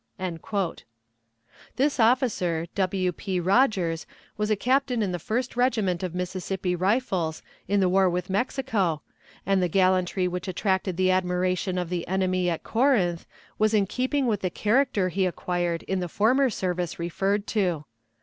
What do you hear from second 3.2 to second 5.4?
Rodgers, was a captain in the